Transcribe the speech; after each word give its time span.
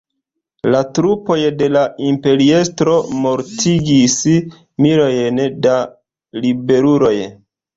La 0.75 0.79
trupoj 0.99 1.35
de 1.59 1.67
la 1.73 1.83
imperiestro 2.07 2.95
mortigis 3.27 4.17
milojn 4.87 5.45
da 5.67 5.77
ribeluloj. 6.47 7.17